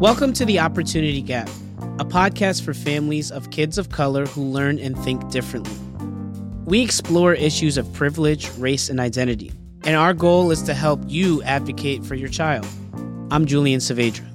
[0.00, 1.50] Welcome to The Opportunity Gap,
[1.98, 5.76] a podcast for families of kids of color who learn and think differently.
[6.64, 9.52] We explore issues of privilege, race, and identity,
[9.84, 12.66] and our goal is to help you advocate for your child.
[13.30, 14.26] I'm Julian Saavedra.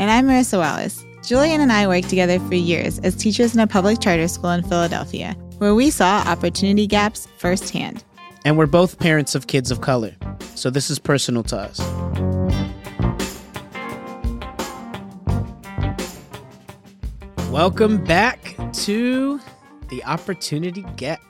[0.00, 1.04] And I'm Marissa Wallace.
[1.22, 4.64] Julian and I worked together for years as teachers in a public charter school in
[4.64, 8.02] Philadelphia, where we saw opportunity gaps firsthand.
[8.44, 10.16] And we're both parents of kids of color,
[10.56, 12.01] so this is personal to us.
[17.52, 19.38] Welcome back to
[19.88, 21.20] the Opportunity Gap.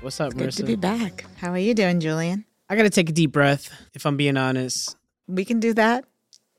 [0.00, 0.56] What's up, Good Marissa?
[0.58, 1.24] to be back.
[1.36, 2.44] How are you doing, Julian?
[2.68, 4.96] I gotta take a deep breath, if I'm being honest.
[5.28, 6.04] We can do that.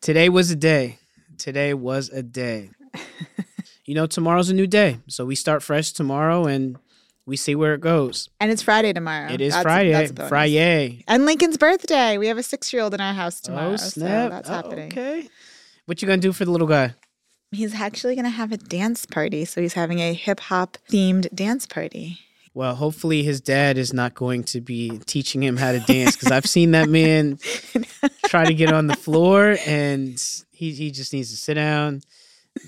[0.02, 0.98] Today was a day.
[1.38, 2.70] Today was a day.
[3.86, 5.00] you know, tomorrow's a new day.
[5.08, 6.78] So we start fresh tomorrow and
[7.26, 8.30] we see where it goes.
[8.40, 9.30] And it's Friday tomorrow.
[9.32, 9.92] It is That's- Friday.
[9.92, 10.28] that's a.
[10.30, 11.04] Friday.
[11.08, 12.18] And Lincoln's birthday.
[12.18, 13.74] We have a six year old in our house tomorrow.
[13.74, 14.30] oh, snap.
[14.32, 14.88] So that's Oh, happening.
[14.92, 15.28] Okay.
[15.86, 16.94] What you gonna do for the little guy?
[17.54, 19.46] He's actually going to have a dance party.
[19.46, 22.20] So he's having a hip hop themed dance party.
[22.56, 26.32] Well, hopefully his dad is not going to be teaching him how to dance because
[26.32, 27.40] I've seen that man
[28.28, 32.02] try to get on the floor and he, he just needs to sit down,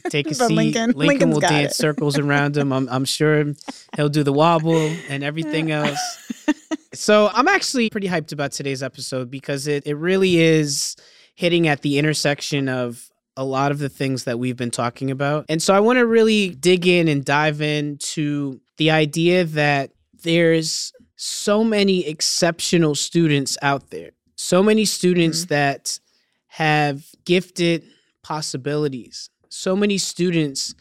[0.09, 0.55] take a But seat.
[0.55, 1.75] Lincoln- Lincoln Lincoln's will dance it.
[1.75, 2.73] circles around him.
[2.73, 3.53] I'm, I'm sure
[3.95, 5.99] he'll do the wobble and everything else.
[6.93, 10.95] So I'm actually pretty hyped about today's episode because it, it really is
[11.33, 15.45] hitting at the intersection of a lot of the things that we've been talking about.
[15.49, 19.91] And so I want to really dig in and dive into the idea that
[20.23, 25.53] there's so many exceptional students out there, so many students mm-hmm.
[25.53, 25.99] that
[26.47, 27.83] have gifted
[28.23, 30.75] possibilities, so many students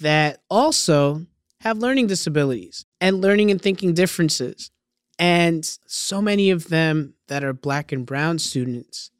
[0.00, 1.26] that also
[1.60, 4.70] have learning disabilities and learning and thinking differences.
[5.18, 9.10] And so many of them that are black and brown students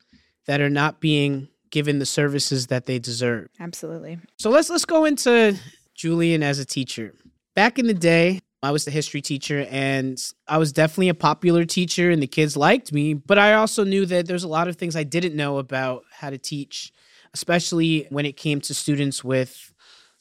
[0.47, 3.49] that are not being given the services that they deserve.
[3.59, 4.17] Absolutely.
[4.39, 5.59] So let's let's go into
[5.93, 7.13] Julian as a teacher.
[7.57, 10.17] Back in the day, I was the history teacher and
[10.47, 14.07] I was definitely a popular teacher and the kids liked me, but I also knew
[14.07, 16.93] that there's a lot of things I didn't know about how to teach,
[17.35, 19.73] especially when it came to students with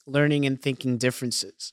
[0.08, 1.72] learning and thinking differences.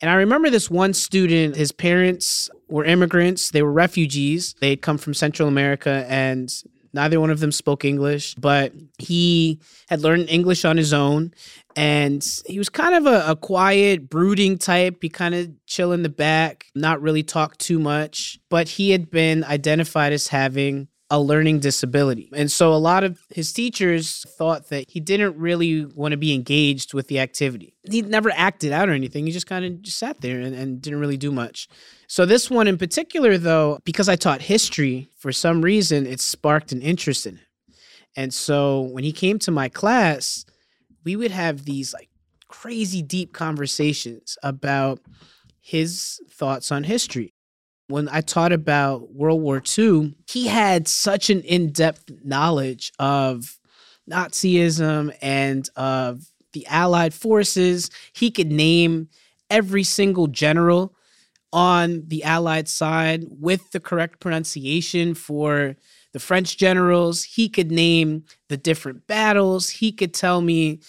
[0.00, 4.54] And I remember this one student, his parents were immigrants, they were refugees.
[4.60, 6.48] They had come from Central America and
[6.92, 11.32] neither one of them spoke English, but he had learned English on his own.
[11.76, 14.98] And he was kind of a, a quiet, brooding type.
[15.00, 18.38] He kind of chill in the back, not really talk too much.
[18.48, 22.28] But he had been identified as having a learning disability.
[22.34, 26.34] And so a lot of his teachers thought that he didn't really want to be
[26.34, 27.74] engaged with the activity.
[27.90, 29.24] He never acted out or anything.
[29.24, 31.68] He just kind of just sat there and, and didn't really do much.
[32.10, 36.72] So this one in particular, though, because I taught history, for some reason, it sparked
[36.72, 37.46] an interest in him.
[38.16, 40.46] And so when he came to my class,
[41.04, 42.08] we would have these like
[42.48, 45.00] crazy deep conversations about
[45.60, 47.34] his thoughts on history.
[47.88, 53.58] When I taught about World War II, he had such an in depth knowledge of
[54.10, 56.22] Nazism and of
[56.54, 57.90] the Allied forces.
[58.14, 59.10] He could name
[59.50, 60.94] every single general
[61.52, 65.76] on the Allied side with the correct pronunciation for
[66.12, 67.24] the French generals.
[67.24, 69.68] He could name the different battles.
[69.70, 70.80] He could tell me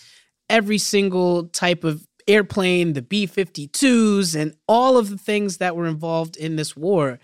[0.49, 5.87] every single type of airplane, the B 52s, and all of the things that were
[5.87, 7.19] involved in this war.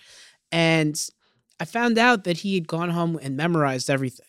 [0.51, 0.99] And
[1.59, 4.25] I found out that he had gone home and memorized everything.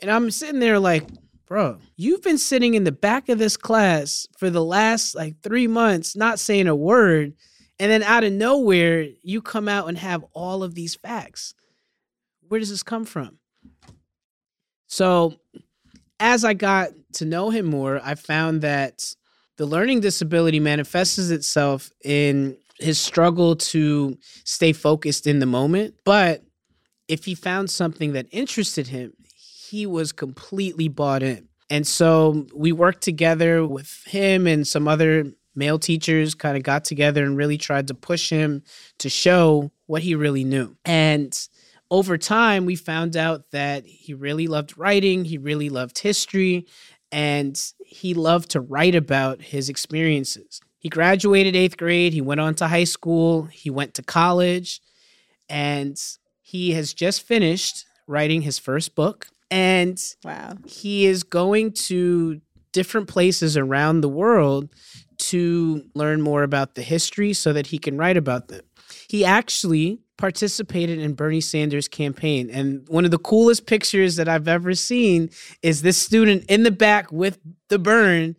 [0.00, 1.06] And I'm sitting there like,
[1.46, 5.66] bro, you've been sitting in the back of this class for the last like three
[5.66, 7.34] months, not saying a word.
[7.78, 11.54] And then out of nowhere, you come out and have all of these facts.
[12.48, 13.38] Where does this come from?
[14.86, 15.34] So,
[16.20, 19.14] as I got to know him more, I found that
[19.56, 25.94] the learning disability manifests itself in his struggle to stay focused in the moment.
[26.04, 26.42] But
[27.08, 31.48] if he found something that interested him, he was completely bought in.
[31.70, 36.84] And so we worked together with him and some other male teachers, kind of got
[36.84, 38.62] together and really tried to push him
[38.98, 40.76] to show what he really knew.
[40.84, 41.36] And
[41.90, 46.66] over time, we found out that he really loved writing, he really loved history,
[47.12, 50.60] and he loved to write about his experiences.
[50.78, 54.80] He graduated eighth grade, he went on to high school, he went to college,
[55.48, 56.00] and
[56.42, 59.28] he has just finished writing his first book.
[59.50, 60.56] And Wow.
[60.66, 62.40] he is going to
[62.72, 64.68] different places around the world
[65.30, 68.62] to learn more about the history so that he can write about them.
[69.08, 72.48] He actually participated in Bernie Sanders' campaign.
[72.50, 75.30] And one of the coolest pictures that I've ever seen
[75.62, 77.38] is this student in the back with
[77.68, 78.36] the Bern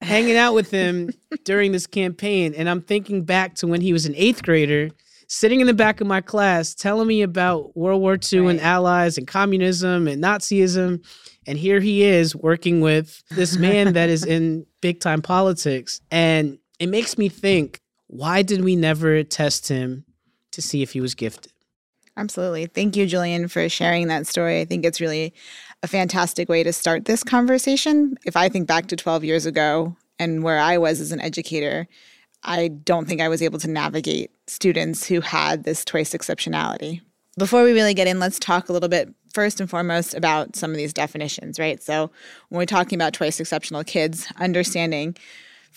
[0.00, 1.10] hanging out with him
[1.44, 2.54] during this campaign.
[2.54, 4.90] And I'm thinking back to when he was an eighth grader,
[5.28, 8.50] sitting in the back of my class, telling me about World War II right.
[8.50, 11.04] and allies and communism and Nazism.
[11.46, 16.00] And here he is working with this man that is in big time politics.
[16.10, 20.04] And it makes me think why did we never test him
[20.52, 21.52] to see if he was gifted?
[22.16, 22.66] Absolutely.
[22.66, 24.60] Thank you, Julian, for sharing that story.
[24.60, 25.32] I think it's really
[25.82, 28.16] a fantastic way to start this conversation.
[28.24, 31.86] If I think back to 12 years ago and where I was as an educator,
[32.42, 37.02] I don't think I was able to navigate students who had this twice exceptionality.
[37.38, 40.72] Before we really get in, let's talk a little bit first and foremost about some
[40.72, 41.80] of these definitions, right?
[41.80, 42.10] So,
[42.48, 45.16] when we're talking about twice exceptional kids, understanding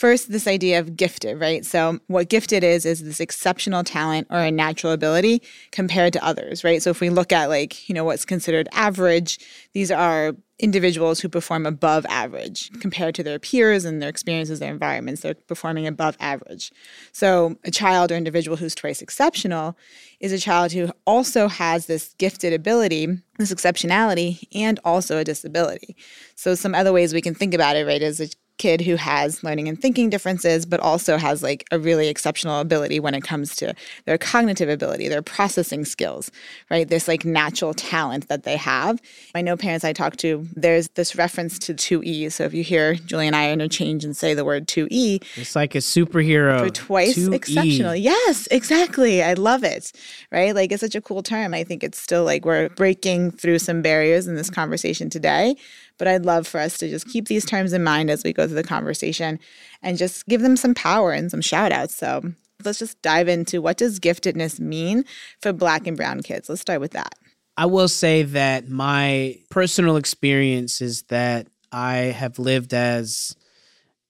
[0.02, 1.64] First, this idea of gifted, right?
[1.64, 6.64] So, what gifted is, is this exceptional talent or a natural ability compared to others,
[6.64, 6.82] right?
[6.82, 9.38] So, if we look at like, you know, what's considered average,
[9.74, 14.72] these are individuals who perform above average compared to their peers and their experiences, their
[14.72, 15.22] environments.
[15.22, 16.72] They're performing above average.
[17.12, 19.78] So, a child or individual who's twice exceptional
[20.20, 25.96] is a child who also has this gifted ability, this exceptionality, and also a disability.
[26.34, 28.30] So, some other ways we can think about it, right, is a
[28.62, 33.00] kid who has learning and thinking differences, but also has like a really exceptional ability
[33.00, 33.74] when it comes to
[34.06, 36.30] their cognitive ability, their processing skills,
[36.70, 36.88] right?
[36.88, 39.02] This like natural talent that they have.
[39.34, 42.32] I know parents I talk to, there's this reference to 2E.
[42.32, 45.74] So if you hear Julie and I interchange and say the word 2E, it's like
[45.74, 46.60] a superhero.
[46.60, 47.34] For twice 2E.
[47.34, 47.96] exceptional.
[47.96, 49.24] Yes, exactly.
[49.24, 49.92] I love it,
[50.32, 50.54] right?
[50.54, 51.56] Like it's such a cool term.
[51.56, 55.56] I think it's still like we're breaking through some barriers in this conversation today
[56.02, 58.48] but I'd love for us to just keep these terms in mind as we go
[58.48, 59.40] through the conversation
[59.84, 61.96] and just give them some power and some shout outs.
[61.96, 62.24] So
[62.66, 65.06] let's just dive into what does giftedness mean
[65.44, 66.50] for black and brown kids?
[66.50, 67.14] Let's start with that.
[67.56, 73.36] I will say that my personal experience is that I have lived as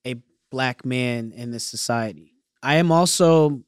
[0.08, 0.16] a
[0.50, 2.36] black man in this society.
[2.64, 3.64] I am also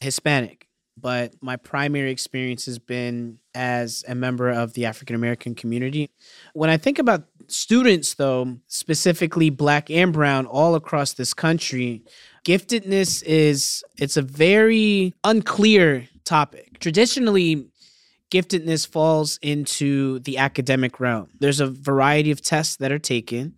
[0.00, 6.08] Hispanic, but my primary experience has been as a member of the African American community.
[6.54, 12.02] When I think about students, though, specifically black and brown, all across this country,
[12.44, 16.78] giftedness is it's a very unclear topic.
[16.78, 17.68] Traditionally,
[18.30, 21.28] giftedness falls into the academic realm.
[21.38, 23.54] There's a variety of tests that are taken,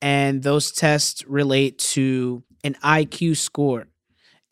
[0.00, 3.86] and those tests relate to an IQ score.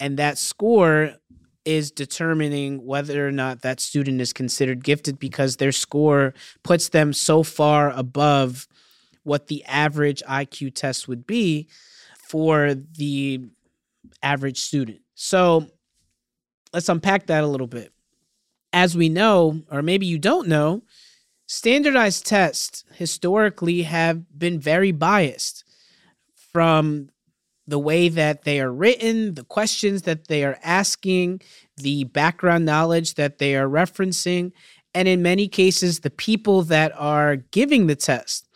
[0.00, 1.14] And that score
[1.64, 6.32] is determining whether or not that student is considered gifted because their score
[6.62, 8.66] puts them so far above
[9.28, 11.68] what the average IQ test would be
[12.28, 13.40] for the
[14.22, 15.00] average student.
[15.14, 15.66] So
[16.72, 17.92] let's unpack that a little bit.
[18.72, 20.82] As we know, or maybe you don't know,
[21.46, 25.64] standardized tests historically have been very biased
[26.34, 27.10] from
[27.66, 31.42] the way that they are written, the questions that they are asking,
[31.76, 34.52] the background knowledge that they are referencing,
[34.94, 38.47] and in many cases, the people that are giving the test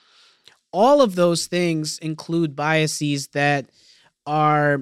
[0.73, 3.67] all of those things include biases that
[4.27, 4.81] are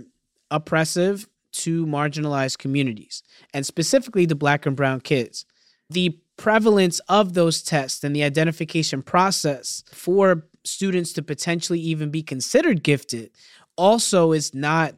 [0.50, 3.22] oppressive to marginalized communities
[3.52, 5.44] and specifically the black and brown kids.
[5.88, 12.22] The prevalence of those tests and the identification process for students to potentially even be
[12.22, 13.30] considered gifted
[13.76, 14.94] also is not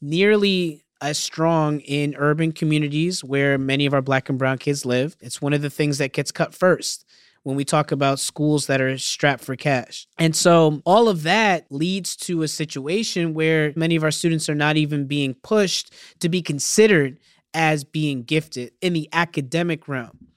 [0.00, 5.16] nearly as strong in urban communities where many of our black and brown kids live.
[5.20, 7.04] It's one of the things that gets cut first
[7.44, 10.06] when we talk about schools that are strapped for cash.
[10.18, 14.54] And so all of that leads to a situation where many of our students are
[14.54, 17.20] not even being pushed to be considered
[17.52, 20.28] as being gifted in the academic realm.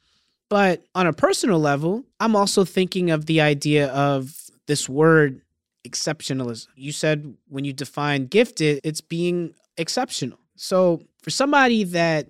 [0.50, 4.34] But on a personal level, I'm also thinking of the idea of
[4.68, 5.42] this word
[5.88, 6.68] exceptionalism.
[6.76, 10.40] You said when you define gifted, it's being exceptional.
[10.56, 12.28] So for somebody that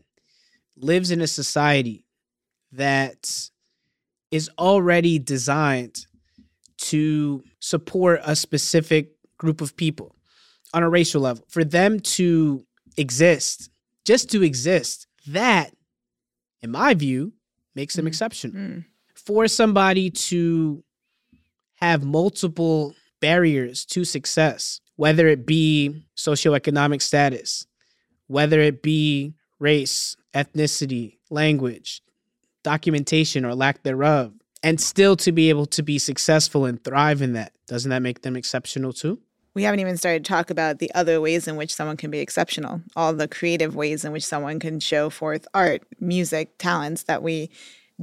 [0.78, 2.06] lives in a society
[2.72, 3.50] that
[4.32, 6.06] is already designed
[6.78, 10.16] to support a specific group of people
[10.74, 11.46] on a racial level.
[11.50, 12.66] For them to
[12.98, 13.70] exist,
[14.06, 15.72] just to exist, that,
[16.62, 17.34] in my view,
[17.76, 18.10] makes them mm.
[18.10, 18.56] exceptional.
[18.56, 18.86] Mm.
[19.16, 20.84] For somebody to
[21.76, 27.66] have multiple barriers to success, whether it be socioeconomic status,
[28.28, 32.02] whether it be race, ethnicity, language,
[32.68, 37.32] documentation or lack thereof, and still to be able to be successful and thrive in
[37.32, 37.54] that.
[37.66, 39.20] Doesn't that make them exceptional too?
[39.54, 42.20] We haven't even started to talk about the other ways in which someone can be
[42.20, 47.24] exceptional, all the creative ways in which someone can show forth art, music, talents that
[47.24, 47.50] we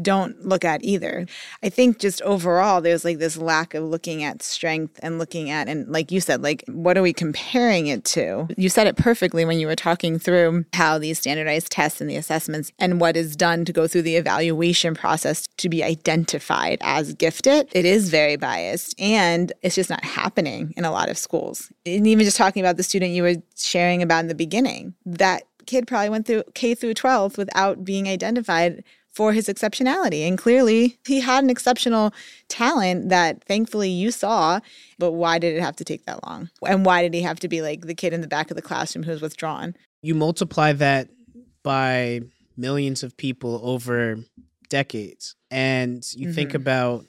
[0.00, 1.26] don't look at either.
[1.62, 5.68] I think just overall, there's like this lack of looking at strength and looking at,
[5.68, 8.48] and like you said, like, what are we comparing it to?
[8.56, 12.16] You said it perfectly when you were talking through how these standardized tests and the
[12.16, 17.14] assessments and what is done to go through the evaluation process to be identified as
[17.14, 17.68] gifted.
[17.72, 21.72] It is very biased and it's just not happening in a lot of schools.
[21.86, 25.44] And even just talking about the student you were sharing about in the beginning, that
[25.66, 28.84] kid probably went through K through 12 without being identified
[29.14, 30.26] for his exceptionality.
[30.26, 32.12] And clearly, he had an exceptional
[32.49, 34.61] talent that thankfully you saw.
[34.99, 36.50] But why did it have to take that long?
[36.66, 38.62] And why did he have to be like the kid in the back of the
[38.62, 39.75] classroom who was withdrawn?
[40.02, 41.09] You multiply that
[41.62, 42.21] by
[42.56, 44.18] millions of people over
[44.68, 46.35] decades, and you mm-hmm.
[46.35, 47.06] think about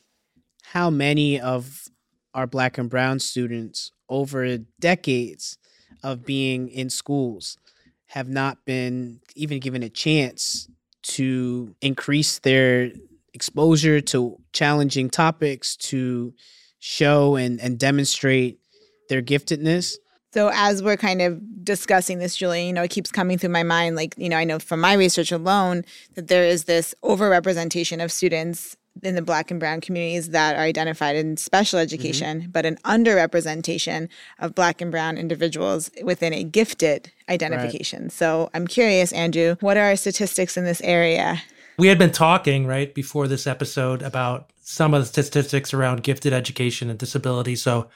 [0.63, 1.87] how many of
[2.33, 5.57] our black and brown students over decades
[6.03, 7.57] of being in schools
[8.07, 10.69] have not been even given a chance
[11.07, 12.91] to increase their
[13.33, 16.33] exposure to challenging topics, to
[16.79, 18.59] show and, and demonstrate
[19.09, 19.95] their giftedness.
[20.33, 23.63] So as we're kind of discussing this, Julie, you know, it keeps coming through my
[23.63, 23.95] mind.
[23.95, 25.85] Like, you know, I know from my research alone
[26.15, 30.61] that there is this overrepresentation of students in the black and brown communities that are
[30.61, 31.83] identified in special mm-hmm.
[31.83, 32.51] education, mm-hmm.
[32.51, 34.07] but an underrepresentation
[34.39, 38.03] of black and brown individuals within a gifted identification.
[38.03, 38.11] Right.
[38.11, 41.41] So I'm curious, Andrew, what are our statistics in this area?
[41.77, 46.33] We had been talking, right, before this episode about some of the statistics around gifted
[46.33, 47.55] education and disability.
[47.55, 47.89] So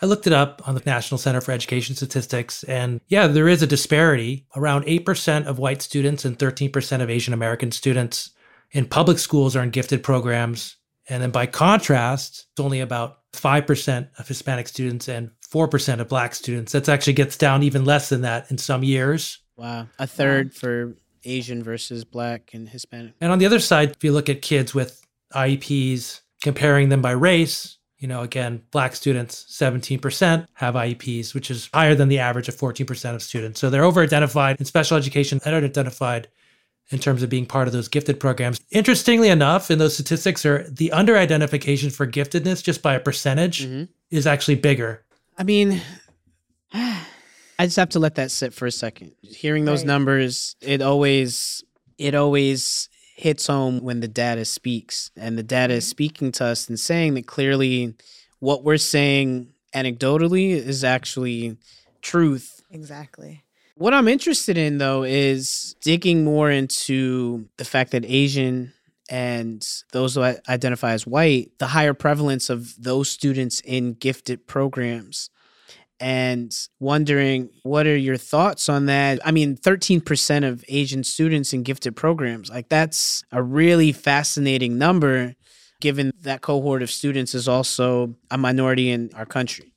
[0.00, 2.62] I looked it up on the National Center for Education Statistics.
[2.64, 4.46] And yeah, there is a disparity.
[4.54, 8.30] Around 8% of white students and 13% of Asian American students
[8.72, 10.76] in public schools are in gifted programs.
[11.08, 16.34] And then by contrast, it's only about 5% of Hispanic students and 4% of Black
[16.34, 16.72] students.
[16.72, 19.38] That actually gets down even less than that in some years.
[19.56, 19.88] Wow.
[19.98, 23.14] A third for Asian versus Black and Hispanic.
[23.20, 27.10] And on the other side, if you look at kids with IEPs, comparing them by
[27.10, 32.48] race, you know, again, Black students, 17% have IEPs, which is higher than the average
[32.48, 33.58] of 14% of students.
[33.58, 36.28] So they're over identified in special education, under identified
[36.90, 38.60] in terms of being part of those gifted programs.
[38.70, 43.64] Interestingly enough, in those statistics are the under identification for giftedness just by a percentage
[43.64, 43.84] mm-hmm.
[44.10, 45.04] is actually bigger.
[45.36, 45.80] I mean,
[46.72, 49.12] I just have to let that sit for a second.
[49.22, 49.88] Hearing those right.
[49.88, 51.62] numbers, it always
[51.98, 55.90] it always hits home when the data speaks and the data is mm-hmm.
[55.90, 57.94] speaking to us and saying that clearly
[58.38, 61.56] what we're saying anecdotally is actually
[62.00, 62.62] truth.
[62.70, 63.42] Exactly.
[63.78, 68.72] What I'm interested in though is digging more into the fact that Asian
[69.08, 75.30] and those who identify as white, the higher prevalence of those students in gifted programs.
[76.00, 79.20] And wondering what are your thoughts on that?
[79.24, 85.36] I mean, 13% of Asian students in gifted programs, like that's a really fascinating number,
[85.80, 89.72] given that cohort of students is also a minority in our country.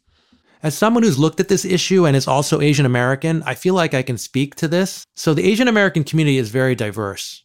[0.63, 3.95] As someone who's looked at this issue and is also Asian American, I feel like
[3.95, 5.05] I can speak to this.
[5.15, 7.43] So, the Asian American community is very diverse.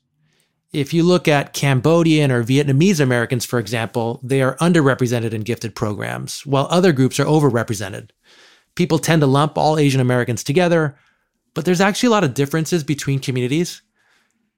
[0.72, 5.74] If you look at Cambodian or Vietnamese Americans, for example, they are underrepresented in gifted
[5.74, 8.10] programs, while other groups are overrepresented.
[8.74, 10.98] People tend to lump all Asian Americans together,
[11.54, 13.80] but there's actually a lot of differences between communities.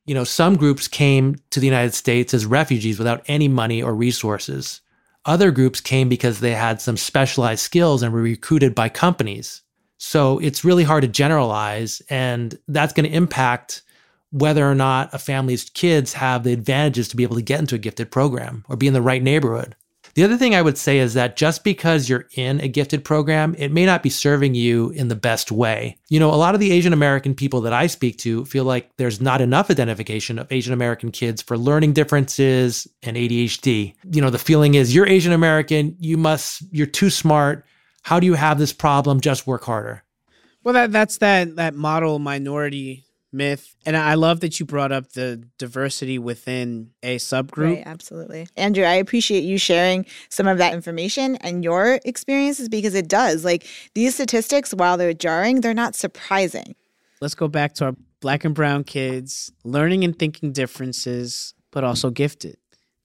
[0.06, 3.94] You know, some groups came to the United States as refugees without any money or
[3.94, 4.80] resources.
[5.28, 9.60] Other groups came because they had some specialized skills and were recruited by companies.
[9.98, 13.82] So it's really hard to generalize, and that's going to impact
[14.30, 17.74] whether or not a family's kids have the advantages to be able to get into
[17.74, 19.76] a gifted program or be in the right neighborhood.
[20.18, 23.54] The other thing I would say is that just because you're in a gifted program,
[23.56, 25.96] it may not be serving you in the best way.
[26.08, 28.90] You know, a lot of the Asian American people that I speak to feel like
[28.96, 33.94] there's not enough identification of Asian American kids for learning differences and ADHD.
[34.12, 37.64] You know, the feeling is you're Asian American, you must, you're too smart.
[38.02, 39.20] How do you have this problem?
[39.20, 40.02] Just work harder.
[40.64, 43.76] Well, that that's that that model minority myth.
[43.84, 47.76] And I love that you brought up the diversity within a subgroup.
[47.76, 48.48] Right, absolutely.
[48.56, 53.44] Andrew, I appreciate you sharing some of that information and your experiences because it does.
[53.44, 56.74] Like these statistics, while they're jarring, they're not surprising.
[57.20, 62.10] Let's go back to our black and brown kids learning and thinking differences, but also
[62.10, 62.56] gifted.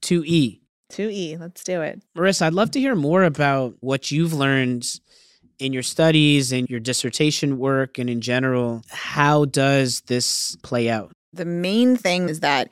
[0.02, 0.60] 2E.
[0.92, 2.02] 2E, let's do it.
[2.16, 4.86] Marissa, I'd love to hear more about what you've learned
[5.58, 11.12] in your studies and your dissertation work and in general, how does this play out?
[11.32, 12.70] The main thing is that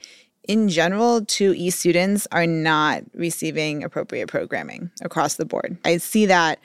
[0.48, 5.78] in general, 2E students are not receiving appropriate programming across the board.
[5.84, 6.58] I see that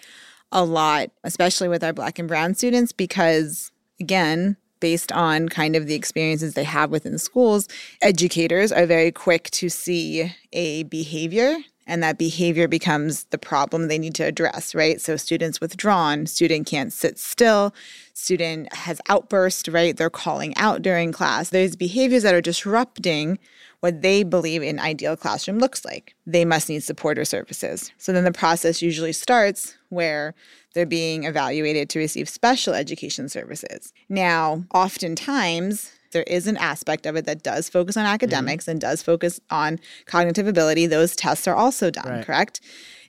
[0.52, 5.88] a lot, especially with our black and brown students, because again, based on kind of
[5.88, 7.68] the experiences they have within schools,
[8.02, 11.58] educators are very quick to see a behavior
[11.88, 15.02] and that behavior becomes the problem they need to address, right?
[15.02, 17.74] So students withdrawn, student can't sit still,
[18.14, 19.96] student has outburst, right?
[19.96, 21.50] They're calling out during class.
[21.50, 23.40] There's behaviors that are disrupting
[23.80, 26.16] what they believe an ideal classroom looks like.
[26.26, 27.92] They must need support or services.
[27.98, 30.34] So then the process usually starts where
[30.74, 33.94] they're being evaluated to receive special education services.
[34.10, 38.72] Now, oftentimes, there is an aspect of it that does focus on academics mm-hmm.
[38.72, 40.88] and does focus on cognitive ability.
[40.88, 42.26] Those tests are also done, right.
[42.26, 42.62] correct?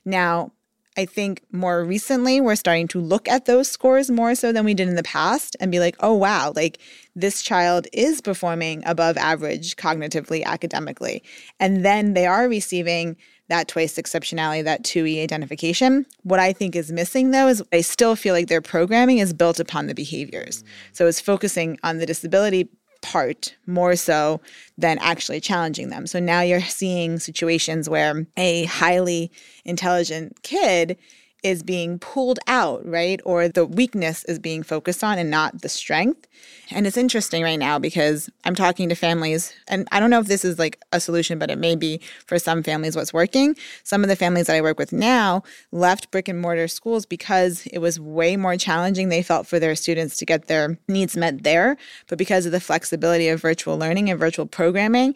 [0.05, 0.51] Now,
[0.97, 4.73] I think more recently we're starting to look at those scores more so than we
[4.73, 6.79] did in the past and be like, oh, wow, like
[7.15, 11.23] this child is performing above average cognitively, academically.
[11.57, 13.15] And then they are receiving
[13.47, 16.05] that twice exceptionality, that 2E identification.
[16.23, 19.59] What I think is missing though is I still feel like their programming is built
[19.59, 20.63] upon the behaviors.
[20.63, 20.67] Mm.
[20.91, 22.67] So it's focusing on the disability
[23.01, 24.41] part more so
[24.77, 26.07] than actually challenging them.
[26.07, 29.31] So now you're seeing situations where a highly
[29.65, 30.97] intelligent kid
[31.43, 33.21] is being pulled out, right?
[33.23, 36.27] Or the weakness is being focused on and not the strength.
[36.71, 40.27] And it's interesting right now because I'm talking to families, and I don't know if
[40.27, 43.55] this is like a solution, but it may be for some families what's working.
[43.83, 47.65] Some of the families that I work with now left brick and mortar schools because
[47.67, 51.43] it was way more challenging, they felt, for their students to get their needs met
[51.43, 51.77] there.
[52.07, 55.15] But because of the flexibility of virtual learning and virtual programming,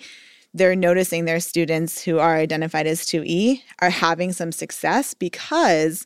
[0.54, 6.06] they're noticing their students who are identified as 2E are having some success because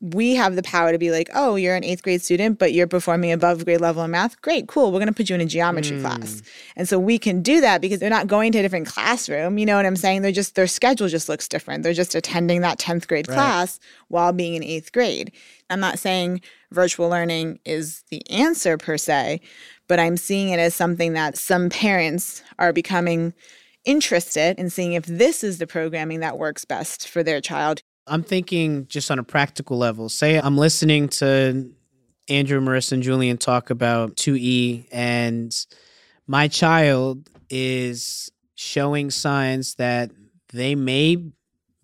[0.00, 2.86] we have the power to be like, oh, you're an eighth grade student, but you're
[2.86, 4.40] performing above grade level in math.
[4.42, 4.92] Great, cool.
[4.92, 6.02] We're going to put you in a geometry mm.
[6.02, 6.42] class.
[6.76, 9.56] And so we can do that because they're not going to a different classroom.
[9.56, 10.20] You know what I'm saying?
[10.20, 11.82] They're just, their schedule just looks different.
[11.82, 13.34] They're just attending that 10th grade right.
[13.34, 15.32] class while being in eighth grade.
[15.70, 19.40] I'm not saying virtual learning is the answer per se,
[19.88, 23.32] but I'm seeing it as something that some parents are becoming
[23.86, 27.82] interested in seeing if this is the programming that works best for their child.
[28.06, 30.08] I'm thinking just on a practical level.
[30.08, 31.70] Say I'm listening to
[32.28, 35.54] Andrew, Marissa, and Julian talk about 2E, and
[36.26, 40.10] my child is showing signs that
[40.52, 41.18] they may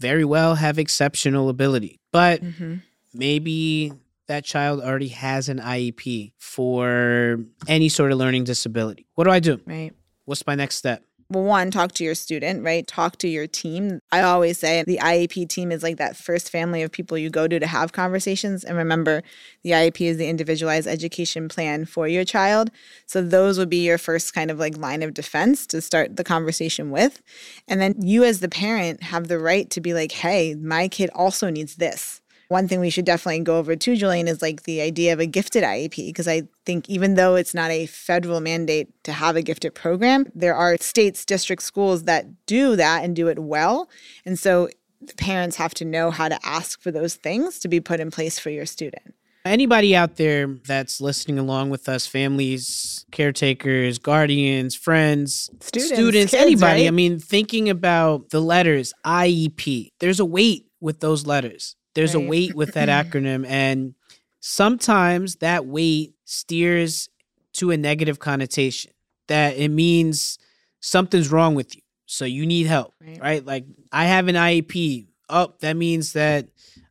[0.00, 2.76] very well have exceptional ability, but mm-hmm.
[3.14, 3.92] maybe
[4.26, 9.07] that child already has an IEP for any sort of learning disability.
[9.14, 9.61] What do I do?
[9.66, 9.92] Right.
[10.24, 11.05] What's my next step?
[11.40, 12.87] One, talk to your student, right?
[12.87, 14.01] Talk to your team.
[14.11, 17.47] I always say the IEP team is like that first family of people you go
[17.47, 18.64] to to have conversations.
[18.64, 19.23] And remember,
[19.62, 22.71] the IEP is the individualized education plan for your child.
[23.07, 26.25] So those would be your first kind of like line of defense to start the
[26.25, 27.23] conversation with.
[27.68, 31.11] And then you, as the parent, have the right to be like, hey, my kid
[31.14, 32.21] also needs this
[32.52, 35.26] one thing we should definitely go over too, Julian, is like the idea of a
[35.26, 36.06] gifted IEP.
[36.06, 40.30] Because I think even though it's not a federal mandate to have a gifted program,
[40.34, 43.88] there are states, district schools that do that and do it well.
[44.24, 44.68] And so
[45.16, 48.38] parents have to know how to ask for those things to be put in place
[48.38, 49.14] for your student.
[49.44, 56.42] Anybody out there that's listening along with us, families, caretakers, guardians, friends, students, students kids,
[56.42, 56.86] anybody, right?
[56.86, 61.74] I mean, thinking about the letters IEP, there's a weight with those letters.
[61.94, 62.24] There's right.
[62.24, 63.94] a weight with that acronym, and
[64.40, 67.09] sometimes that weight steers
[67.55, 68.92] to a negative connotation
[69.28, 70.38] that it means
[70.81, 71.83] something's wrong with you.
[72.07, 73.20] So you need help, right?
[73.20, 73.46] right?
[73.46, 75.07] Like I have an IEP.
[75.28, 76.48] Oh, that means that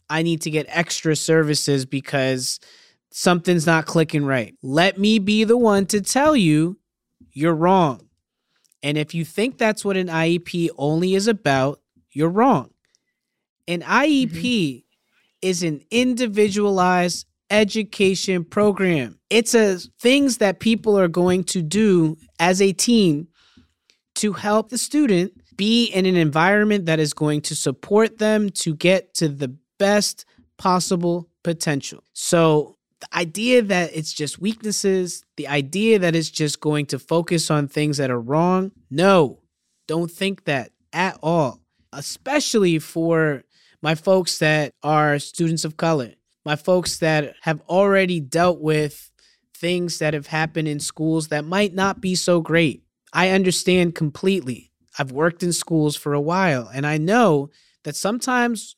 [0.09, 2.59] I need to get extra services because
[3.11, 4.55] something's not clicking right.
[4.63, 6.77] Let me be the one to tell you
[7.33, 8.07] you're wrong.
[8.81, 11.79] And if you think that's what an IEP only is about,
[12.11, 12.71] you're wrong.
[13.67, 14.87] An IEP mm-hmm
[15.41, 19.19] is an individualized education program.
[19.29, 23.27] It's a things that people are going to do as a team
[24.15, 28.75] to help the student be in an environment that is going to support them to
[28.75, 30.25] get to the best
[30.57, 32.03] possible potential.
[32.13, 37.51] So the idea that it's just weaknesses, the idea that it's just going to focus
[37.51, 39.39] on things that are wrong, no,
[39.87, 41.59] don't think that at all.
[41.93, 43.43] Especially for
[43.81, 46.11] my folks that are students of color,
[46.45, 49.11] my folks that have already dealt with
[49.55, 52.83] things that have happened in schools that might not be so great.
[53.13, 54.71] I understand completely.
[54.97, 57.49] I've worked in schools for a while, and I know
[57.83, 58.75] that sometimes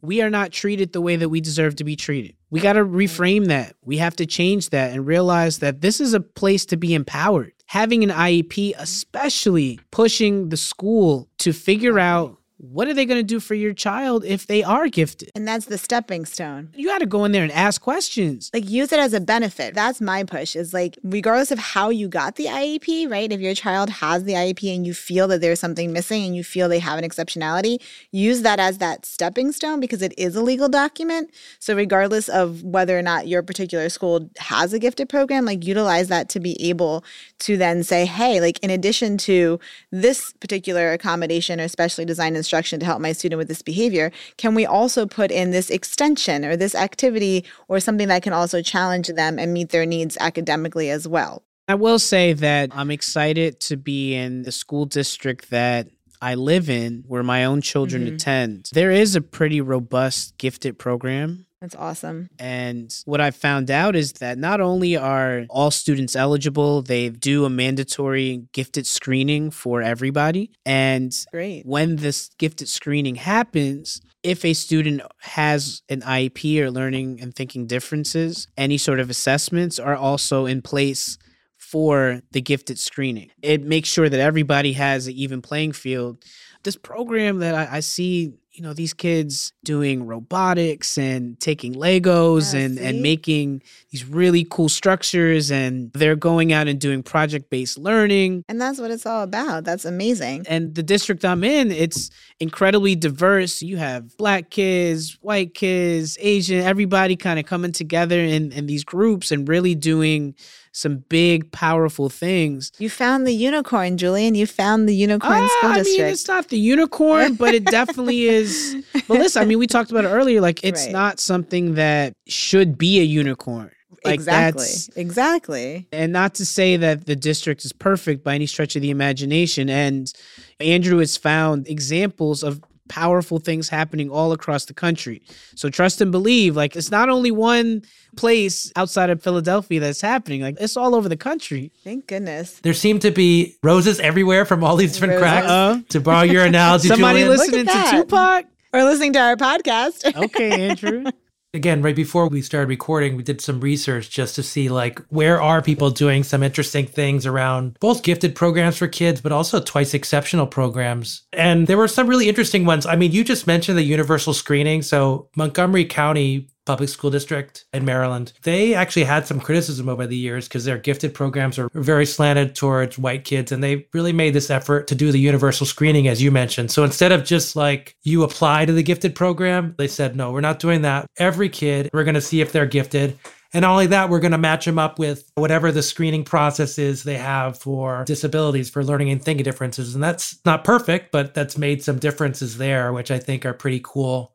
[0.00, 2.36] we are not treated the way that we deserve to be treated.
[2.50, 3.74] We got to reframe that.
[3.82, 7.52] We have to change that and realize that this is a place to be empowered.
[7.66, 8.80] Having an IEP, mm-hmm.
[8.80, 13.72] especially pushing the school to figure out what are they going to do for your
[13.72, 15.30] child if they are gifted?
[15.36, 16.70] And that's the stepping stone.
[16.74, 18.50] You got to go in there and ask questions.
[18.52, 19.74] Like use it as a benefit.
[19.74, 23.32] That's my push is like regardless of how you got the IEP, right?
[23.32, 26.42] If your child has the IEP and you feel that there's something missing and you
[26.42, 30.42] feel they have an exceptionality, use that as that stepping stone because it is a
[30.42, 31.30] legal document.
[31.60, 36.08] So regardless of whether or not your particular school has a gifted program, like utilize
[36.08, 37.04] that to be able
[37.40, 39.60] to then say, "Hey, like in addition to
[39.92, 44.54] this particular accommodation or specially designed instruction to help my student with this behavior, can
[44.54, 49.08] we also put in this extension or this activity or something that can also challenge
[49.08, 51.42] them and meet their needs academically as well?
[51.68, 55.88] I will say that I'm excited to be in the school district that
[56.20, 58.14] I live in, where my own children Mhm.
[58.14, 58.70] attend.
[58.72, 61.44] There is a pretty robust gifted program.
[61.60, 62.30] That's awesome.
[62.38, 67.44] And what I found out is that not only are all students eligible, they do
[67.44, 70.52] a mandatory gifted screening for everybody.
[70.64, 71.66] And Great.
[71.66, 77.66] when this gifted screening happens, if a student has an IEP or learning and thinking
[77.66, 81.18] differences, any sort of assessments are also in place
[81.56, 83.30] for the gifted screening.
[83.42, 86.24] It makes sure that everybody has an even playing field.
[86.62, 92.52] This program that I, I see, you know, these kids doing robotics and taking Legos
[92.52, 97.50] Yeah, and, and making these really cool structures, and they're going out and doing project
[97.50, 99.62] based learning And that's what it's all about.
[99.62, 100.44] That's amazing.
[100.48, 103.62] and the district I'm in, it's incredibly diverse.
[103.62, 108.82] You have black kids, white kids, Asian, everybody kind of coming together in, in these
[108.82, 110.34] groups and really doing
[110.78, 112.70] some big, powerful things.
[112.78, 114.34] You found the unicorn, Julian.
[114.34, 118.22] You found the unicorn Ah, school I mean, it's not the unicorn, but it definitely
[118.28, 118.76] is.
[119.08, 120.40] Listen, I mean, we talked about it earlier.
[120.40, 120.92] Like, it's Right.
[120.92, 123.70] not something that should be a unicorn.
[124.04, 124.66] Like, exactly.
[124.94, 125.88] Exactly.
[125.92, 129.68] and not to say that the district is perfect by any stretch of the imagination.
[129.68, 130.12] And
[130.60, 135.22] Andrew has found examples of powerful things happening all across the country.
[135.54, 136.56] So trust and believe.
[136.56, 137.82] Like it's not only one
[138.16, 140.40] place outside of Philadelphia that's happening.
[140.42, 141.70] Like it's all over the country.
[141.84, 142.60] Thank goodness.
[142.60, 145.22] There seem to be roses everywhere from all these different Roses.
[145.22, 145.46] cracks.
[145.46, 145.82] Uh-oh.
[145.90, 147.38] To borrow your analogy, Somebody Julian.
[147.38, 147.90] listening to.
[148.02, 148.46] Tupac.
[148.72, 150.14] Or listening to our podcast.
[150.24, 151.04] Okay, Andrew.
[151.54, 155.40] again right before we started recording we did some research just to see like where
[155.40, 159.94] are people doing some interesting things around both gifted programs for kids but also twice
[159.94, 161.22] exceptional programs.
[161.32, 162.84] And there were some really interesting ones.
[162.84, 164.82] I mean you just mentioned the universal screening.
[164.82, 170.16] So montgomery county public school district in maryland they actually had some criticism over the
[170.16, 174.34] years because their gifted programs are very slanted towards white kids and they really made
[174.34, 177.96] this effort to do the universal screening as you mentioned so instead of just like
[178.02, 181.88] you apply to the gifted program they said no we're not doing that every kid
[181.92, 183.18] we're going to see if they're gifted
[183.54, 186.78] and not only that, we're going to match them up with whatever the screening process
[186.78, 189.94] is they have for disabilities, for learning and thinking differences.
[189.94, 193.80] And that's not perfect, but that's made some differences there, which I think are pretty
[193.82, 194.34] cool.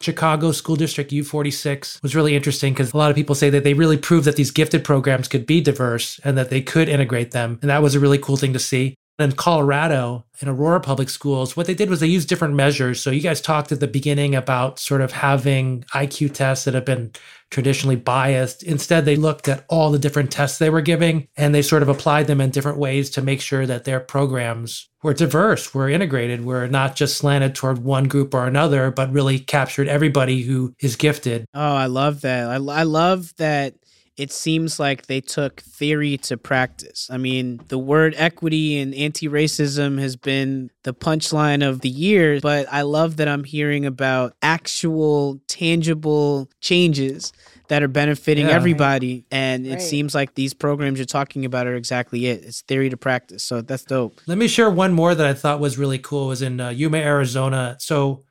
[0.00, 3.74] Chicago School District U46 was really interesting because a lot of people say that they
[3.74, 7.58] really proved that these gifted programs could be diverse and that they could integrate them.
[7.62, 8.94] And that was a really cool thing to see.
[9.18, 13.00] In Colorado, in Aurora Public Schools, what they did was they used different measures.
[13.00, 16.84] So you guys talked at the beginning about sort of having IQ tests that have
[16.84, 17.10] been
[17.50, 18.62] traditionally biased.
[18.62, 21.88] Instead, they looked at all the different tests they were giving and they sort of
[21.88, 26.44] applied them in different ways to make sure that their programs were diverse, were integrated,
[26.44, 30.94] were not just slanted toward one group or another, but really captured everybody who is
[30.96, 31.44] gifted.
[31.54, 32.48] Oh, I love that.
[32.48, 33.74] I, I love that
[34.18, 37.08] it seems like they took theory to practice.
[37.10, 42.40] I mean, the word equity and anti racism has been the punchline of the year,
[42.40, 47.32] but I love that I'm hearing about actual, tangible changes
[47.68, 48.54] that are benefiting Yeah.
[48.54, 49.24] everybody.
[49.30, 49.80] And it Right.
[49.82, 52.42] seems like these programs you're talking about are exactly it.
[52.44, 53.42] It's theory to practice.
[53.44, 54.20] So that's dope.
[54.26, 56.24] Let me share one more that I thought was really cool.
[56.26, 57.76] It was in uh, Yuma, Arizona.
[57.78, 58.24] So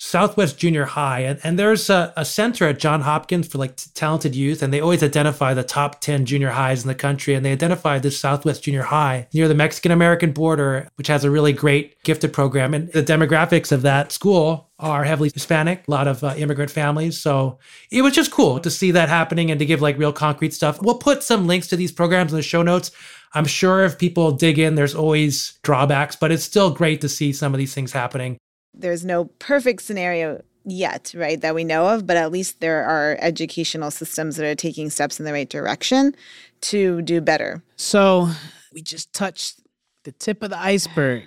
[0.00, 3.90] Southwest Junior High, and, and there's a, a center at John Hopkins for like t-
[3.94, 7.34] talented youth, and they always identify the top 10 junior highs in the country.
[7.34, 11.30] And they identified this Southwest Junior High near the Mexican American border, which has a
[11.30, 12.74] really great gifted program.
[12.74, 17.18] And the demographics of that school are heavily Hispanic, a lot of uh, immigrant families.
[17.18, 17.58] So
[17.90, 20.80] it was just cool to see that happening and to give like real concrete stuff.
[20.80, 22.92] We'll put some links to these programs in the show notes.
[23.34, 27.32] I'm sure if people dig in, there's always drawbacks, but it's still great to see
[27.32, 28.38] some of these things happening.
[28.74, 33.16] There's no perfect scenario yet, right, that we know of, but at least there are
[33.20, 36.14] educational systems that are taking steps in the right direction
[36.60, 37.62] to do better.
[37.76, 38.28] So
[38.72, 39.60] we just touched
[40.04, 41.24] the tip of the iceberg.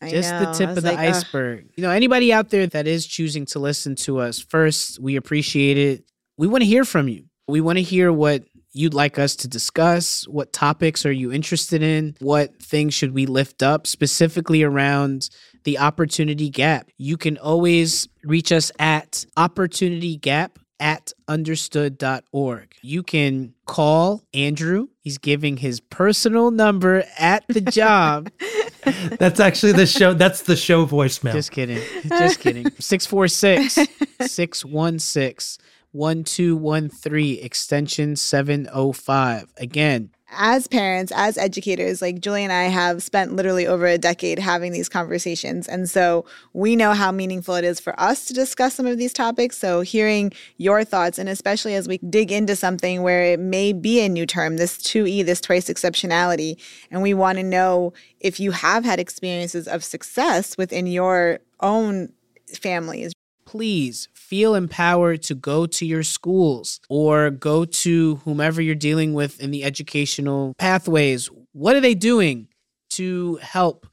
[0.00, 0.40] I just know.
[0.40, 1.70] the tip of the like, iceberg.
[1.76, 5.76] You know, anybody out there that is choosing to listen to us, first, we appreciate
[5.76, 6.04] it.
[6.36, 7.24] We want to hear from you.
[7.48, 10.26] We want to hear what you'd like us to discuss.
[10.28, 12.14] What topics are you interested in?
[12.20, 15.30] What things should we lift up specifically around
[15.64, 16.90] the opportunity gap?
[16.96, 22.74] You can always reach us at opportunitygap at understood.org.
[22.82, 24.88] You can call Andrew.
[25.00, 28.30] He's giving his personal number at the job.
[29.18, 30.14] That's actually the show.
[30.14, 31.32] That's the show voicemail.
[31.32, 31.80] Just kidding.
[32.08, 32.70] Just kidding.
[32.78, 33.74] 646
[34.20, 35.58] 616
[35.92, 39.52] 1213, extension 705.
[39.56, 44.38] Again, as parents, as educators, like Julie and I have spent literally over a decade
[44.38, 45.66] having these conversations.
[45.66, 49.12] And so we know how meaningful it is for us to discuss some of these
[49.12, 49.56] topics.
[49.56, 54.00] So hearing your thoughts, and especially as we dig into something where it may be
[54.00, 56.60] a new term, this 2E, this twice exceptionality,
[56.90, 62.12] and we want to know if you have had experiences of success within your own
[62.54, 63.12] families.
[63.48, 69.40] Please feel empowered to go to your schools or go to whomever you're dealing with
[69.40, 71.30] in the educational pathways.
[71.52, 72.48] What are they doing
[72.90, 73.86] to help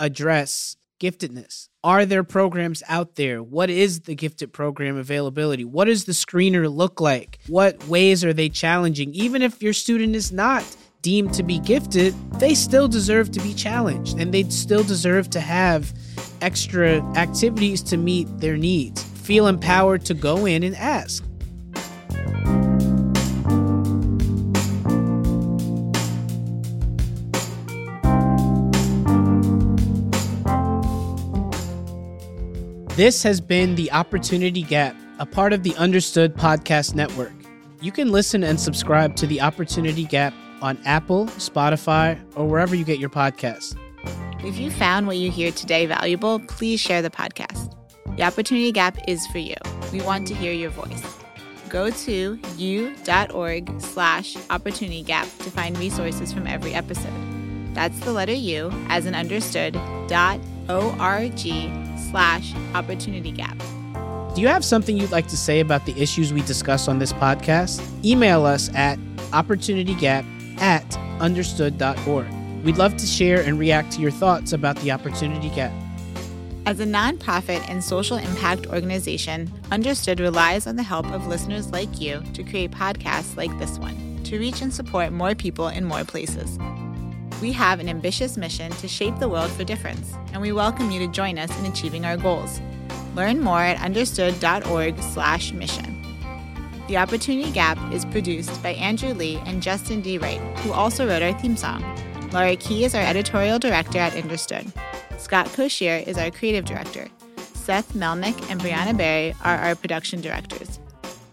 [0.00, 1.68] address giftedness?
[1.84, 3.42] Are there programs out there?
[3.42, 5.66] What is the gifted program availability?
[5.66, 7.38] What does the screener look like?
[7.48, 9.12] What ways are they challenging?
[9.12, 10.64] Even if your student is not
[11.06, 15.38] deemed to be gifted, they still deserve to be challenged and they still deserve to
[15.38, 15.94] have
[16.40, 21.24] extra activities to meet their needs feel empowered to go in and ask.
[32.96, 37.32] This has been The Opportunity Gap, a part of the Understood Podcast Network.
[37.80, 42.84] You can listen and subscribe to The Opportunity Gap on Apple, Spotify, or wherever you
[42.84, 43.76] get your podcasts.
[44.44, 47.74] If you found what you hear today valuable, please share the podcast.
[48.16, 49.56] The Opportunity Gap is for you.
[49.92, 51.02] We want to hear your voice.
[51.68, 57.12] Go to u.org slash opportunity gap to find resources from every episode.
[57.74, 59.74] That's the letter U as an understood
[60.08, 61.38] dot org
[62.10, 63.58] slash opportunity gap.
[64.34, 67.12] Do you have something you'd like to say about the issues we discuss on this
[67.12, 67.82] podcast?
[68.04, 68.98] Email us at
[69.32, 70.24] opportunitygap
[70.58, 72.26] at understood.org.
[72.64, 75.72] We'd love to share and react to your thoughts about the opportunity gap.
[76.66, 82.00] As a nonprofit and social impact organization, Understood relies on the help of listeners like
[82.00, 86.04] you to create podcasts like this one to reach and support more people in more
[86.04, 86.58] places.
[87.40, 90.98] We have an ambitious mission to shape the world for difference, and we welcome you
[91.06, 92.60] to join us in achieving our goals.
[93.14, 95.95] Learn more at understood.org/mission.
[96.88, 100.18] The Opportunity Gap is produced by Andrew Lee and Justin D.
[100.18, 101.82] Wright, who also wrote our theme song.
[102.32, 104.72] Laura Key is our editorial director at Understood.
[105.18, 107.08] Scott Cocchiere is our creative director.
[107.54, 110.78] Seth Melnick and Brianna Berry are our production directors.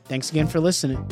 [0.05, 1.07] Thanks again for listening.